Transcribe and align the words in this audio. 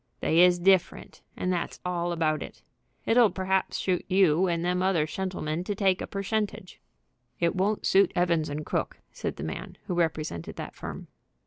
"They 0.19 0.39
is 0.39 0.57
different, 0.57 1.21
and 1.37 1.53
that's 1.53 1.79
all 1.85 2.11
about 2.11 2.41
it. 2.41 2.63
It'll 3.05 3.29
perhaps 3.29 3.77
shuit 3.79 4.03
you 4.07 4.47
and 4.47 4.65
them 4.65 4.81
other 4.81 5.05
shentlemen 5.05 5.63
to 5.65 5.75
take 5.75 6.01
a 6.01 6.07
pershentage." 6.07 6.79
"It 7.39 7.55
won't 7.55 7.85
suit 7.85 8.11
Evans 8.15 8.49
& 8.59 8.65
Crooke," 8.65 8.97
said 9.11 9.35
the 9.35 9.43
man 9.43 9.77
who 9.85 9.93
represented 9.93 10.55
that 10.55 10.73
firm. 10.73 11.05